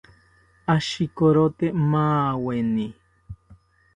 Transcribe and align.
Ashikorote 0.75 1.67
maaweni 1.89 2.87